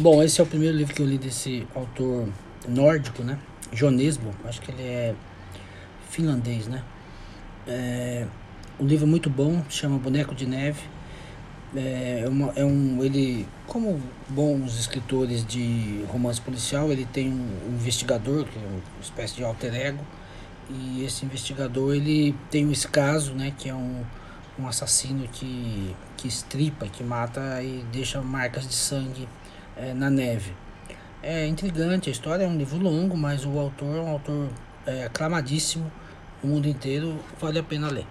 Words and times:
Bom, 0.00 0.22
esse 0.22 0.40
é 0.40 0.44
o 0.44 0.46
primeiro 0.46 0.76
livro 0.76 0.94
que 0.94 1.02
eu 1.02 1.06
li 1.06 1.18
desse 1.18 1.66
autor 1.74 2.28
nórdico, 2.68 3.24
né? 3.24 3.36
Jonesbo, 3.72 4.32
acho 4.44 4.60
que 4.60 4.70
ele 4.70 4.82
é 4.84 5.12
finlandês, 6.08 6.68
né? 6.68 6.84
É, 7.66 8.24
um 8.78 8.86
livro 8.86 9.08
muito 9.08 9.28
bom, 9.28 9.60
chama 9.68 9.98
Boneco 9.98 10.36
de 10.36 10.46
Neve. 10.46 10.82
É, 11.74 12.22
é, 12.24 12.28
uma, 12.28 12.52
é 12.54 12.64
um, 12.64 13.02
ele, 13.02 13.44
como 13.66 14.00
bons 14.28 14.78
escritores 14.78 15.44
de 15.44 16.04
romance 16.06 16.40
policial, 16.40 16.92
ele 16.92 17.04
tem 17.04 17.32
um, 17.32 17.68
um 17.68 17.74
investigador, 17.74 18.44
que 18.44 18.56
é 18.56 18.62
uma 18.62 18.80
espécie 19.02 19.34
de 19.34 19.42
alter 19.42 19.74
ego, 19.74 20.04
e 20.70 21.02
esse 21.04 21.24
investigador 21.24 21.92
ele 21.92 22.36
tem 22.52 22.70
esse 22.70 22.86
caso, 22.86 23.32
né, 23.32 23.52
que 23.58 23.68
é 23.68 23.74
um, 23.74 24.04
um 24.60 24.68
assassino 24.68 25.26
que, 25.26 25.92
que 26.16 26.28
estripa, 26.28 26.86
que 26.86 27.02
mata 27.02 27.60
e 27.60 27.84
deixa 27.90 28.22
marcas 28.22 28.64
de 28.64 28.74
sangue 28.74 29.26
é, 29.78 29.94
na 29.94 30.10
neve. 30.10 30.52
É 31.22 31.46
intrigante, 31.46 32.08
a 32.08 32.12
história 32.12 32.44
é 32.44 32.48
um 32.48 32.56
livro 32.56 32.78
longo, 32.78 33.16
mas 33.16 33.44
o 33.44 33.58
autor 33.58 33.96
é 33.96 34.00
um 34.00 34.08
autor 34.08 34.48
é, 34.86 35.04
aclamadíssimo 35.04 35.90
no 36.42 36.50
mundo 36.50 36.68
inteiro, 36.68 37.18
vale 37.40 37.58
a 37.58 37.62
pena 37.62 37.88
ler. 37.88 38.06